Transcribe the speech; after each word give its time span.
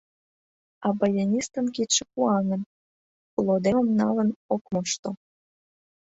—А 0.85 0.87
баянистын 0.99 1.65
кидше 1.75 2.03
пуаҥын, 2.11 2.61
лодемым 3.45 3.87
налын 3.99 4.29
ок 4.53 4.63
мошто. 4.73 5.09